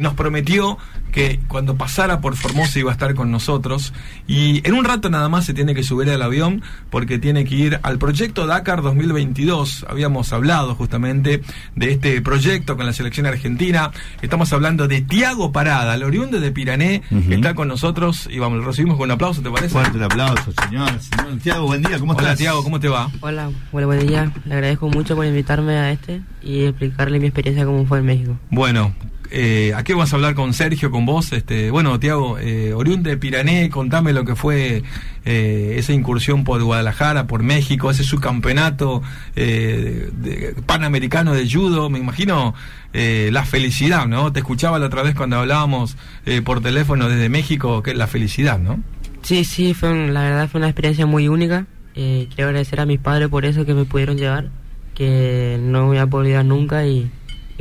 [0.00, 0.78] nos prometió
[1.12, 3.92] que cuando pasara por Formosa iba a estar con nosotros
[4.26, 7.54] y en un rato nada más se tiene que subir al avión porque tiene que
[7.54, 9.86] ir al proyecto Dakar 2022.
[9.88, 11.42] Habíamos hablado justamente
[11.76, 13.90] de este proyecto con la selección argentina.
[14.22, 18.58] Estamos hablando de Tiago Parada, el oriunde de Pirané, que está con nosotros y vamos,
[18.60, 19.70] lo recibimos con un aplauso, ¿te parece?
[19.70, 20.90] Fuerte el aplauso, señor.
[21.00, 22.38] señor Tiago, buen día, ¿cómo Hola estás?
[22.38, 23.10] Tiago, ¿cómo te va?
[23.20, 24.32] Hola, bueno, buen día.
[24.46, 28.38] Le agradezco mucho por invitarme a este y explicarle mi experiencia cómo fue en México.
[28.50, 28.94] Bueno,
[29.30, 31.32] eh, aquí vamos a hablar con Sergio, con vos.
[31.32, 34.82] Este, bueno, Tiago, eh, oriunde de Pirané, contame lo que fue
[35.24, 39.02] eh, esa incursión por Guadalajara, por México, ese subcampeonato
[39.36, 41.90] eh, de- panamericano de judo.
[41.90, 42.54] Me imagino
[42.92, 44.32] eh, la felicidad, ¿no?
[44.32, 48.06] Te escuchaba la otra vez cuando hablábamos eh, por teléfono desde México, que es la
[48.06, 48.80] felicidad, ¿no?
[49.22, 51.66] Sí, sí, fue un- la verdad fue una experiencia muy única.
[51.94, 54.48] Eh, quiero agradecer a mis padres por eso que me pudieron llevar,
[54.94, 57.10] que no voy a olvidar nunca y,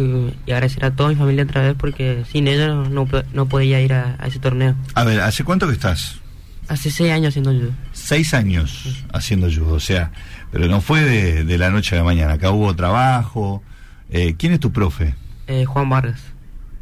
[0.04, 3.46] y- y agradecer a toda mi familia otra vez porque sin ellos no, no, no
[3.48, 4.76] podía ir a, a ese torneo.
[4.96, 6.20] A ver, ¿hace cuánto que estás?
[6.68, 7.72] Hace seis años haciendo judo.
[7.94, 10.12] Seis años haciendo judo, o sea,
[10.52, 12.34] pero no fue de, de la noche a la mañana.
[12.34, 13.64] Acá hubo trabajo.
[14.12, 15.16] Eh, ¿Quién es tu profe?
[15.48, 16.22] Eh, Juan Vargas.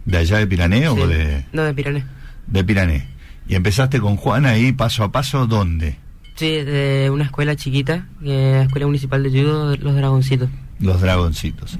[0.06, 0.86] ¿De allá de Pirané Sí.
[0.88, 2.06] o de, No, de Pirané.
[2.48, 3.08] de Pirané?
[3.48, 5.98] Y empezaste con Juan ahí paso a paso, ¿dónde?
[6.36, 10.50] Sí, de una escuela chiquita, que es la Escuela Municipal de Judo Los Dragoncitos.
[10.80, 11.80] Los dragoncitos.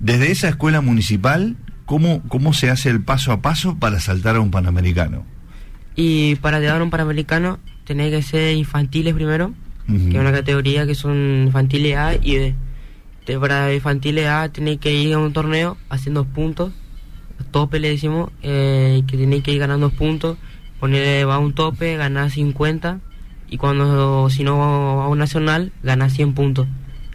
[0.00, 4.40] Desde esa escuela municipal, ¿cómo, ¿cómo se hace el paso a paso para saltar a
[4.40, 5.24] un panamericano?
[5.96, 9.54] Y para llegar a un Panamericano tenés que ser infantiles primero,
[9.86, 12.54] que es una categoría que son infantiles A y B.
[13.40, 16.72] Para infantiles A tenés que ir a un torneo haciendo puntos,
[17.50, 20.36] tope le decimos, eh, que tenés que ir ganando puntos,
[20.78, 23.00] ponerle va a un tope, ganar 50
[23.48, 26.66] y cuando si no va a un nacional ganar 100 puntos.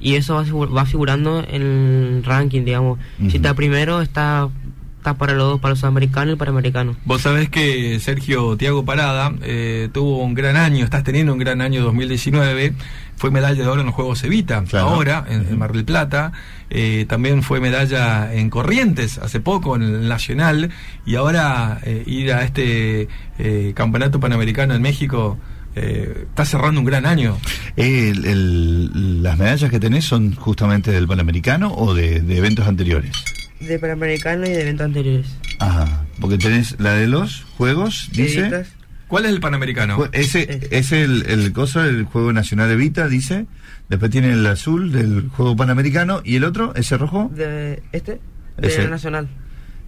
[0.01, 2.99] Y eso va, va figurando en el ranking, digamos.
[3.29, 4.49] Si está primero, está,
[4.97, 6.95] está para los dos, para los sudamericanos y para americanos.
[7.05, 11.61] Vos sabés que Sergio Tiago Parada eh, tuvo un gran año, estás teniendo un gran
[11.61, 12.73] año 2019,
[13.15, 14.89] fue medalla de oro en los Juegos Evita, Claro.
[14.89, 16.31] ahora en, en Mar del Plata,
[16.71, 20.71] eh, también fue medalla en Corrientes hace poco en el Nacional
[21.05, 23.07] y ahora eh, ir a este
[23.37, 25.37] eh, Campeonato Panamericano en México.
[25.75, 27.37] Eh, está cerrando un gran año.
[27.75, 33.11] El- el- ¿Las medallas que tenés son justamente del Panamericano o de, de eventos anteriores?
[33.59, 35.27] De Panamericano y de eventos anteriores.
[35.59, 38.41] Ajá, porque tenés la de los Juegos, dice...
[38.41, 38.67] Editas.
[39.07, 39.97] ¿Cuál es el Panamericano?
[39.97, 43.45] Jue- Ese es el, el coso del Juego Nacional Evita, dice.
[43.89, 46.21] Después tiene el azul del Juego Panamericano.
[46.23, 47.29] ¿Y el otro, ese rojo?
[47.35, 48.21] De este,
[48.57, 48.83] de Ese.
[48.83, 49.27] la Nacional,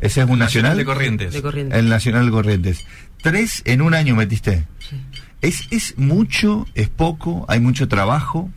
[0.06, 0.78] Ese es un nacional.
[0.78, 1.34] de Corrientes.
[1.34, 1.78] de Corrientes.
[1.80, 2.86] El Nacional de Corrientes.
[3.22, 4.66] Tres en un año metiste.
[4.80, 4.96] Sí.
[5.42, 6.68] ¿Es, ¿Es mucho?
[6.76, 7.46] ¿Es poco?
[7.50, 8.50] ¿Hay mucho trabajo?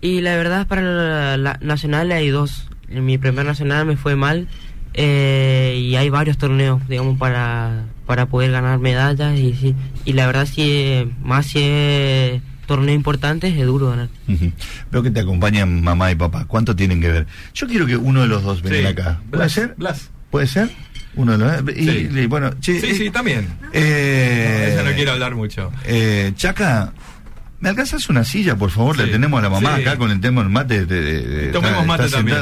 [0.00, 2.68] Y la verdad, para la, la Nacional hay dos.
[2.88, 4.48] En mi primer Nacional me fue mal.
[4.94, 9.38] eh, y hay varios torneos, digamos, para, para poder ganar medallas.
[9.38, 14.08] Y, sí, y la verdad, si eh, más si es torneo importante, es duro ganar.
[14.92, 16.44] Veo que te acompañan mamá y papá.
[16.46, 17.26] ¿Cuánto tienen que ver?
[17.54, 18.86] Yo quiero que uno de los dos venga Sí.
[18.86, 19.20] acá.
[19.30, 19.74] ¿Puede Blas, ser?
[19.76, 20.10] Blas.
[20.34, 20.68] ¿Puede ser?
[21.14, 22.08] Uno de los y, Sí.
[22.12, 23.46] y bueno, che, Sí, eh, sí, también.
[23.72, 25.70] eh, Ella no quiere hablar mucho.
[25.84, 26.92] Eh, Chaca,
[27.60, 28.96] ¿me alcanzas una silla, por favor?
[28.96, 29.02] Sí.
[29.04, 29.82] Le tenemos a la mamá Sí.
[29.82, 30.86] acá con el tema del mate.
[30.86, 32.38] de- de- de- Tomemos mate también.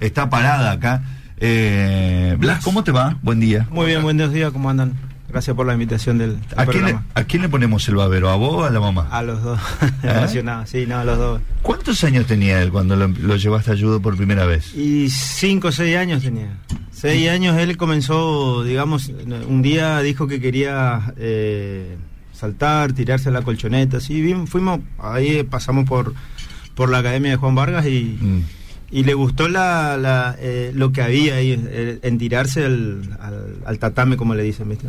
[0.00, 1.04] está parada acá.
[1.38, 3.16] Eh, Blas, ¿cómo te va?
[3.22, 3.68] Buen día.
[3.70, 4.94] Muy bien, buenos días, ¿cómo andan?
[5.28, 6.98] Gracias por la invitación del, del ¿A quién, le.
[7.14, 8.28] ¿A quién le ponemos el babero?
[8.30, 9.06] ¿A vos o a la mamá?
[9.12, 9.60] A los dos,
[10.02, 10.10] ¿Eh?
[10.16, 11.40] emocionado, sí, no, a los dos.
[11.62, 14.74] ¿Cuántos años tenía él cuando lo, lo llevaste a judo por primera vez?
[14.74, 16.48] Y cinco o seis años tenía.
[16.98, 19.10] Seis años él comenzó, digamos,
[19.48, 21.96] un día dijo que quería eh,
[22.32, 26.14] saltar, tirarse a la colchoneta, así bien, fuimos, ahí pasamos por,
[26.74, 28.40] por la academia de Juan Vargas y, Mm.
[28.92, 33.56] y le gustó la, la, eh, lo que había ahí, eh, en tirarse al, al,
[33.66, 34.88] al tatame, como le dicen, ¿viste?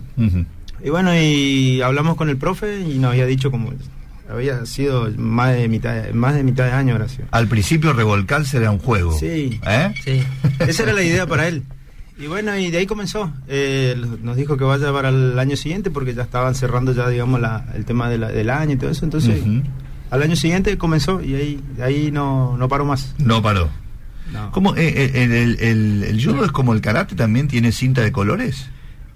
[0.84, 3.74] Y bueno, y hablamos con el profe y nos había dicho como
[4.30, 7.08] había sido más de mitad más de mitad de año ahora.
[7.32, 9.18] Al principio revolcarse era un juego.
[9.18, 9.60] Sí.
[9.66, 9.94] ¿Eh?
[10.04, 10.24] Sí.
[10.60, 11.64] Esa era la idea para él.
[12.20, 13.32] Y bueno, y de ahí comenzó.
[13.48, 17.40] Eh, nos dijo que vaya para el año siguiente porque ya estaban cerrando ya, digamos,
[17.40, 19.06] la, el tema de la- del año y todo eso.
[19.06, 19.40] Entonces,
[20.10, 23.14] al año siguiente comenzó y ahí, de ahí no, no paró más.
[23.20, 23.70] No paró.
[24.34, 24.52] No.
[24.52, 28.02] ¿Cómo, eh, eh, el, el- el- el judo es como el karate, también tiene cinta
[28.02, 28.68] de colores?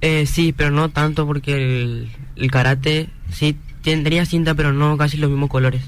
[0.02, 5.18] Eh, sí, pero no tanto porque el, el karate sí tendría cinta, pero no casi
[5.18, 5.82] los mismos colores.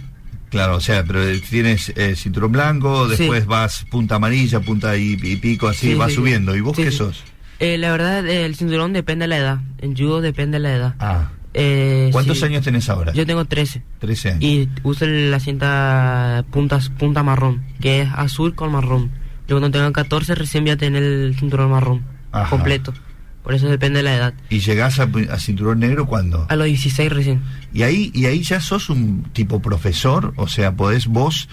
[0.54, 1.20] Claro, o sea, pero
[1.50, 3.18] tienes eh, cinturón blanco, Sí.
[3.18, 6.16] después vas punta amarilla, punta y, y pico, así, Sí, vas sí.
[6.18, 6.56] subiendo.
[6.56, 7.24] ¿Y vos qué sos?
[7.60, 9.60] Eh, la verdad, eh, el cinturón depende de la edad.
[9.80, 10.96] En judo depende de la edad.
[11.00, 11.32] Ah.
[11.56, 12.46] Eh, ¿Cuántos sí.
[12.46, 13.14] años tenés ahora?
[13.14, 13.82] Yo tengo 13.
[14.00, 14.44] 13 años.
[14.44, 19.12] Y uso la cinta puntas, punta marrón, que es azul con marrón.
[19.48, 22.50] Yo cuando tenga 14 recién voy a tener el cinturón marrón Ajá.
[22.50, 22.94] completo.
[23.44, 24.34] Por eso depende de la edad.
[24.50, 26.46] ¿Y llegás a, a cinturón negro cuándo?
[26.50, 27.42] A los 16 recién.
[27.74, 31.50] Y ahí, y ahí ya sos un tipo profesor, o sea, podés vos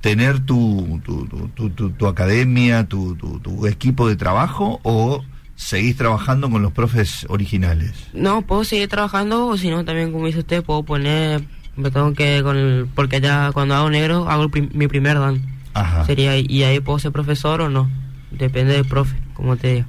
[0.00, 5.22] tener tu, tu, tu, tu, tu- tu academia, tu, tu, tu equipo de trabajo o
[5.56, 7.92] seguís trabajando con los profes originales.
[8.12, 11.44] No, puedo seguir trabajando o si no, también como dice usted, puedo poner,
[11.76, 15.40] me tengo que, con el, porque ya cuando hago negro hago prim- mi primer dan.
[15.74, 16.04] Ajá.
[16.06, 17.90] Sería, y ahí puedo ser profesor o no.
[18.30, 19.86] Depende del profe, como te digo.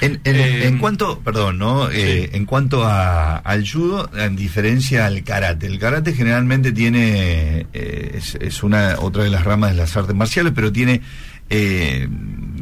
[0.00, 1.90] En, en, Eh, en cuanto, perdón, ¿no?
[1.90, 5.66] Eh, en cuanto a, al judo, en diferencia al karate.
[5.66, 10.14] El karate generalmente tiene, eh, es, es una otra de las ramas de las artes
[10.14, 11.00] marciales, pero tiene
[11.48, 12.08] eh,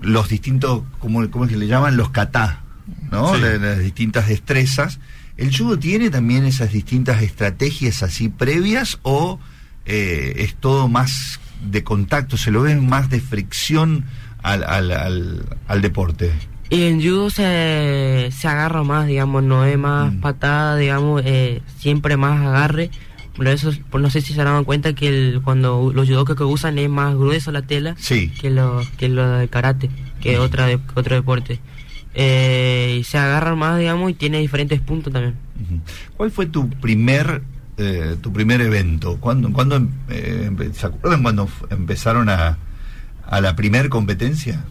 [0.02, 1.96] los distintos, ¿cómo, ¿cómo es que le llaman?
[1.96, 2.62] Los kata,
[3.10, 3.34] ¿no?
[3.34, 3.40] Sí.
[3.40, 5.00] Las distintas destrezas.
[5.38, 9.40] ¿El judo tiene también esas distintas estrategias así previas o
[9.86, 14.04] eh, es todo más de contacto, se lo ve más de fricción
[14.42, 16.30] al, al, al, al deporte?
[16.72, 20.20] Y en judo se, se agarra más, digamos, no es más Mm.
[20.20, 22.90] patada, digamos, eh, siempre más agarre.
[23.36, 26.78] Por eso, no sé si se dan cuenta que el, cuando los judokas que usan
[26.78, 28.28] es más grueso la tela Sí.
[28.40, 29.90] que lo, que lo de karate,
[30.22, 31.60] que otra de- otro deporte.
[32.14, 35.34] Eh, y se agarran más, digamos, y tiene diferentes puntos también.
[36.16, 37.42] ¿Cuál fue tu primer
[37.78, 39.16] eh, tu primer evento?
[39.18, 42.56] ¿Cuándo, cuándo em- eh, ¿Se acuerdan cuando empezaron a,
[43.26, 44.62] a la primer competencia?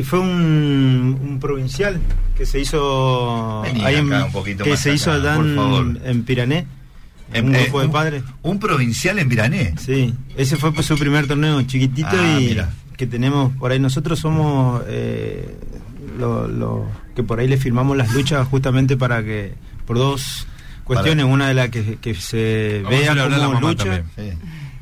[0.00, 2.00] Y fue un, un provincial
[2.36, 5.42] que se hizo Vení ahí en- acá un poquito que más se hizo acá, allá
[5.42, 6.66] en, en Pirané,
[7.32, 8.22] Em, un eh, grupo de un- padres.
[8.42, 9.74] Un provincial en Virané.
[9.78, 12.70] Sí, ese fue pues, su primer torneo chiquitito Ah, y mira.
[12.96, 13.78] que tenemos por ahí.
[13.78, 15.54] Nosotros somos eh,
[16.18, 19.52] lo, lo- que por ahí le firmamos las luchas justamente para que,
[19.86, 20.46] por dos
[20.84, 23.14] cuestiones, una de las que, que se Vamos vea
[23.44, 24.04] como lucha también.
[24.16, 24.38] Sí.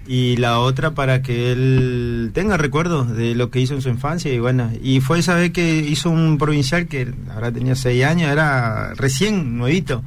[0.08, 4.32] Y la otra para que él tenga recuerdos de lo que hizo en su infancia
[4.32, 8.32] y bueno, y fue esa vez que hizo un provincial que ahora tenía seis años,
[8.32, 10.02] era recién nuevito.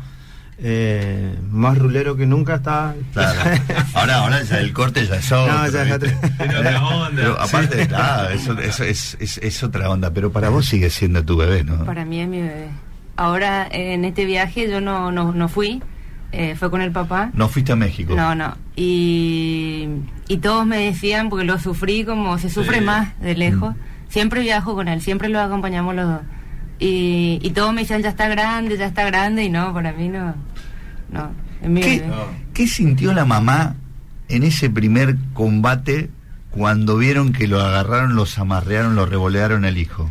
[0.63, 2.93] Eh, más rulero que nunca estaba.
[3.13, 3.39] Claro.
[3.95, 5.51] Ahora, ahora ya el corte ya es otro.
[5.51, 7.11] No, ya es otra onda.
[7.15, 10.11] Pero aparte, claro, eso, eso es, es, es otra onda.
[10.11, 11.83] Pero para vos sigue siendo tu bebé, ¿no?
[11.83, 12.67] Para mí es mi bebé.
[13.15, 15.81] Ahora, en este viaje yo no, no, no fui,
[16.31, 17.31] eh, fue con el papá.
[17.33, 18.15] No fuiste a México.
[18.15, 18.55] No, no.
[18.75, 19.87] Y,
[20.27, 22.83] y todos me decían, porque lo sufrí como se sufre Sí.
[22.85, 23.75] más de lejos.
[23.75, 23.79] Mm.
[24.09, 26.21] Siempre viajo con él, siempre lo acompañamos los dos.
[26.79, 30.07] Y, y todos me decían, ya está grande, ya está grande, y no, para mí
[30.09, 30.35] no.
[31.11, 31.31] No,
[31.61, 32.13] es mi ¿Qué, bebé.
[32.53, 33.75] qué sintió la mamá
[34.29, 36.09] en ese primer combate
[36.49, 40.09] cuando vieron que lo agarraron, los amarrearon, lo revolearon al hijo?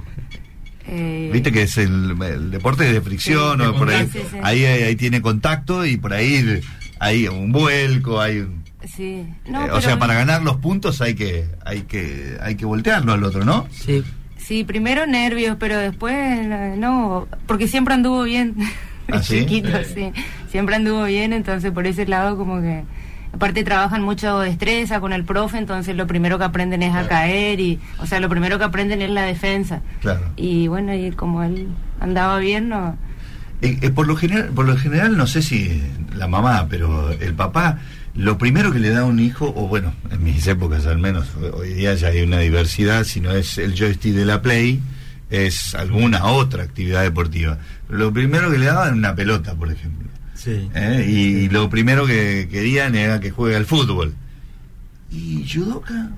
[0.87, 4.29] Eh, Viste que es el, el deporte de fricción, Sí, de o por ahí, contacto.
[4.29, 4.41] Sí, sí.
[4.43, 6.61] ahí, ahí tiene contacto y por ahí
[7.01, 9.27] hay un vuelco, hay un- Sí.
[9.49, 13.13] No, eh, o sea, para ganar los puntos hay que hay que hay que voltearlo
[13.13, 13.67] al otro, ¿no?
[13.73, 14.05] Sí,
[14.39, 18.55] Sí, primero nervios, pero después eh, no, porque siempre anduvo bien.
[19.13, 19.41] ¿Ah, sí?
[19.41, 19.95] Chiquito, Sí.
[20.15, 20.23] sí.
[20.51, 22.85] Siempre anduvo bien, entonces por ese lado como que...
[23.33, 27.61] Aparte trabajan mucho destreza con el profe, entonces lo primero que aprenden es a caer
[27.61, 29.83] y, o sea, lo primero que aprenden es la defensa.
[30.01, 30.23] Claro.
[30.37, 31.69] Y bueno, y como él
[32.01, 32.97] andaba bien, no...
[33.63, 35.83] Eh, eh, por lo general, por lo general no sé si
[36.15, 37.79] la mamá, pero el papá
[38.15, 41.29] lo primero que le da a un hijo, o bueno, en mis épocas al menos,
[41.53, 44.81] hoy día ya hay una diversidad, si no es el joystick de la Play,
[45.31, 47.59] es alguna otra actividad deportiva.
[47.89, 50.09] Lo primero que le daban una pelota, por ejemplo.
[50.35, 50.69] Sí.
[50.75, 51.07] ¿eh?
[51.09, 54.15] Y lo primero que querían era que juegue al fútbol.
[55.11, 56.11] ¿Y judoka?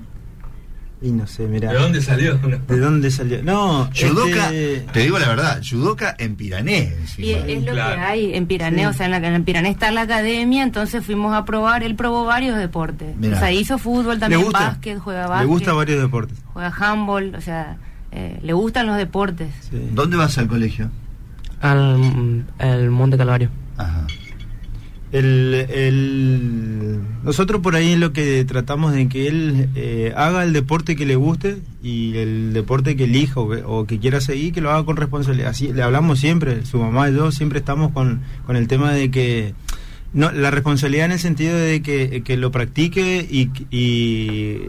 [1.04, 1.72] Y no sé, mira.
[1.72, 2.38] ¿De dónde salió?
[2.68, 3.42] ¿De dónde salió?
[3.42, 6.94] No, Judoka, este, te digo la verdad, judoka en Pirané.
[7.00, 7.26] encima.
[7.26, 7.94] Y es, es lo Claro.
[7.96, 8.84] que hay en Pirané, Sí.
[8.86, 12.24] o sea, en, la, en Pirané está la academia, entonces fuimos a probar, él probó
[12.24, 13.16] varios deportes.
[13.16, 13.36] Mirá.
[13.36, 14.60] O sea, hizo fútbol le también, gusta.
[14.60, 15.46] básquet, juega básquet.
[15.46, 16.38] Le gusta varios deportes.
[16.52, 17.78] juega handball, o sea,
[18.12, 19.48] eh, le gustan los deportes.
[19.70, 19.88] Sí.
[19.92, 20.88] ¿Dónde vas al colegio?
[21.60, 23.48] al, al Monte Calvario.
[23.76, 24.06] Ajá.
[25.12, 26.71] El, el-
[27.24, 31.16] nosotros por ahí lo que tratamos de que él eh, haga el deporte que le
[31.16, 34.84] guste y el deporte que elija o que, o que quiera seguir, que lo haga
[34.84, 35.50] con responsabilidad.
[35.50, 39.10] Así le hablamos siempre, su mamá y yo siempre estamos con, con el tema de
[39.10, 39.54] que
[40.14, 44.60] no la responsabilidad en el sentido de que, que lo practique y, y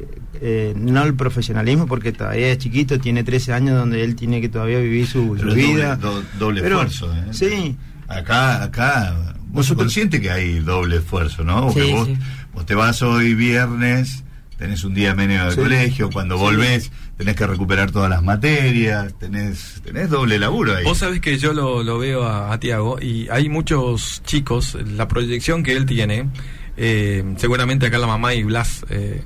[0.41, 4.47] eh, no el profesionalismo porque todavía es chiquito, tiene 13 años donde él tiene que
[4.49, 5.95] todavía vivir su, vida.
[5.97, 7.25] Doble, do- doble Pero- esfuerzo, ¿eh?
[7.31, 7.75] Sí,
[8.07, 11.67] Acá, acá, vos sos consciente que hay doble esfuerzo, ¿no?
[11.67, 12.17] Porque Sí, vos, sí.
[12.53, 14.23] vos te vas hoy viernes,
[14.57, 15.61] tenés un día menos de Sí.
[15.61, 16.41] colegio, cuando Sí.
[16.41, 20.83] volvés tenés que recuperar todas las materias, tenés, tenés doble laburo ahí.
[20.83, 25.07] Vos sabés que yo lo, lo veo a, a Tiago y hay muchos chicos, la
[25.07, 26.27] proyección que él tiene,
[26.75, 29.21] eh, seguramente acá la mamá y Blas eh,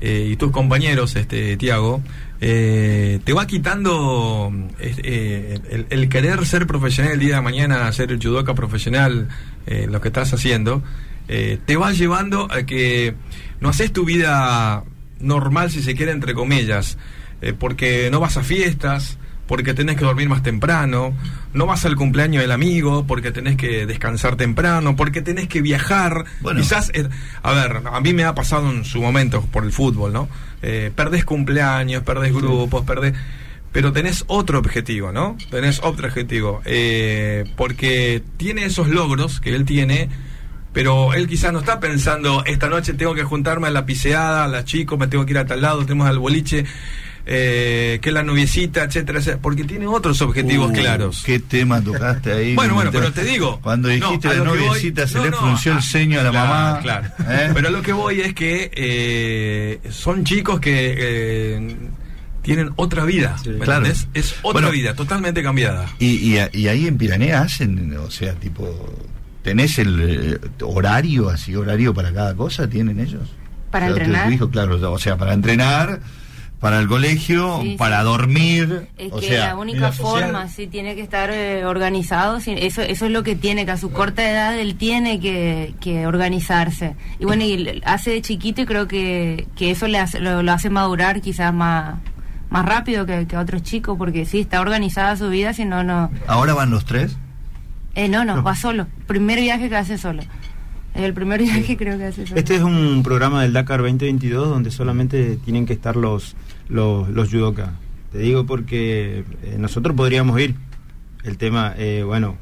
[0.00, 2.02] eh, y tus compañeros, este Tiago,
[2.40, 8.16] eh, te va quitando eh, el, el querer ser profesional el día de mañana, ser
[8.16, 9.28] judoka profesional,
[9.66, 10.82] eh, lo que estás haciendo,
[11.28, 13.14] eh, te va llevando a que
[13.60, 14.84] no haces tu vida
[15.20, 16.96] normal, si se quiere, entre comillas,
[17.58, 19.18] porque no vas a fiestas,
[19.50, 21.12] porque tenés que dormir más temprano,
[21.54, 26.24] no vas al cumpleaños del amigo, porque tenés que descansar temprano, porque tenés que viajar.
[26.40, 26.60] Bueno.
[26.60, 27.08] Quizás, eh,
[27.42, 30.28] a ver, a mí me ha pasado en su momento por el fútbol, ¿no?
[30.62, 33.14] Eh, perdés cumpleaños, perdés grupos, perdés...
[33.72, 35.36] Pero tenés otro objetivo, ¿no?
[35.50, 36.62] Tenés otro objetivo.
[36.64, 40.10] Eh, porque tiene esos logros que él tiene,
[40.72, 44.48] pero él quizás no está pensando, esta noche tengo que juntarme a la piseada, a
[44.48, 46.66] las chicos, me tengo que ir a tal lado, tenemos al boliche,
[47.26, 51.22] eh, que la noviecita, etcétera, etcétera, porque tiene otros objetivos Uh, claros.
[51.24, 52.54] ¿Qué tema tocaste ahí?
[52.60, 53.60] Bueno, bueno, pero te digo.
[53.62, 56.30] Cuando dijiste la voy- noviecita, se no, le no, frunció ah, el ceño a la
[56.30, 56.78] claro, mamá.
[56.80, 57.06] Claro.
[57.28, 57.50] ¿eh?
[57.54, 61.76] Pero lo que voy es que eh, son chicos que eh,
[62.42, 63.36] tienen otra vida.
[63.42, 63.50] Sí.
[63.50, 63.86] ¿me Claro.
[63.86, 64.06] Es
[64.42, 64.70] otra Bueno.
[64.70, 65.86] vida, totalmente cambiada.
[65.98, 68.66] Y, y, y ahí en Piranea hacen, o sea, tipo,
[69.42, 72.68] ¿tenés el eh, horario, así, horario para cada cosa?
[72.68, 73.28] ¿Tienen ellos?
[73.70, 74.50] ¿Para O sea, entrenar?
[74.50, 76.00] Claro, o sea, para entrenar,
[76.60, 78.04] para el colegio, Sí, para sí.
[78.04, 78.88] dormir.
[78.98, 82.38] Es o que sea, la única forma, sí, tiene que estar eh, organizado.
[82.38, 85.74] sí, eso, eso es lo que tiene, que a su corta edad él tiene que,
[85.80, 86.94] que organizarse.
[87.18, 90.52] Y bueno, y hace de chiquito y creo que, que eso le hace, lo, lo
[90.52, 91.94] hace madurar quizás más,
[92.50, 95.82] más rápido que, que a otros chicos, porque sí, está organizada su vida, si no,
[95.82, 96.10] no.
[96.26, 97.16] ¿Ahora van los tres?
[97.94, 98.42] Eh, no, no, No.
[98.42, 98.86] va solo.
[99.06, 100.22] Primer viaje que hace solo.
[100.94, 102.38] Es el primer viaje creo que hace solo.
[102.38, 106.34] Este es un programa del Dakar 2022 donde solamente tienen que estar los,
[106.70, 107.72] los, los judoka.
[108.12, 110.54] Te digo porque eh, nosotros podríamos ir.
[111.22, 112.36] El tema, eh, bueno...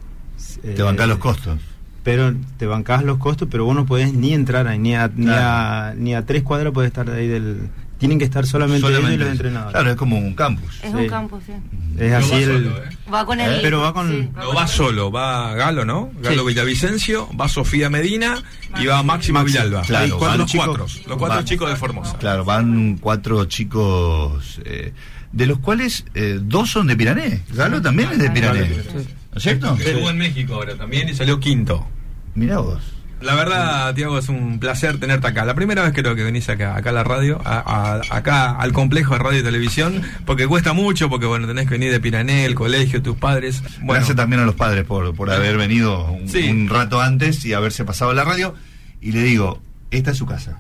[0.63, 1.59] Te eh, bancás los costos.
[2.05, 5.29] Pero te bancás los costos, pero vos no podés ni entrar ahí, ni a, ni
[5.29, 7.69] a, ni a tres cuadras podés estar ahí del...
[7.99, 9.33] Tienen que estar solamente, ellos y Solamente los eso.
[9.33, 9.73] entrenadores.
[9.73, 10.75] Claro, es como un campus.
[10.85, 10.97] Es sí.
[10.97, 11.52] un campo, sí.
[11.99, 12.45] Es No así va el...
[12.64, 12.88] solo, ¿eh?
[13.12, 13.61] Va con Eh, el...
[13.61, 16.11] pero va con- sí, No con va el- solo, va Galo, ¿no?
[16.23, 16.47] Galo Sí.
[16.49, 18.40] Villavicencio, va Sofía Medina
[18.81, 19.83] y va Máxima Villalba.
[19.83, 22.19] claro, cuatro, van los chicos- cuatro, los cuatro van- chicos de Formosa.
[22.19, 24.93] Claro, van cuatro chicos, eh,
[25.33, 27.43] de los cuales eh, dos son de Pirané.
[27.52, 28.69] Galo también es de Pirané.
[28.69, 29.09] Sí.
[29.33, 29.75] ¿No es cierto?
[29.76, 31.87] Estuvo en México ahora también y salió quinto.
[32.35, 32.81] Mirá vos.
[33.21, 35.45] La verdad, Tiago, es un placer tenerte acá.
[35.45, 37.59] La primera vez creo que venís acá, acá a la radio, a-
[38.01, 41.73] a- acá al complejo de radio y televisión, porque cuesta mucho, porque bueno, tenés que
[41.73, 43.61] venir de Pirané, el colegio, tus padres.
[43.81, 46.49] Bueno, Gracias también a los padres por, por haber venido un, Sí.
[46.49, 48.55] un rato antes y haberse pasado a la radio.
[49.01, 49.61] Y le digo,
[49.91, 50.59] esta es su casa.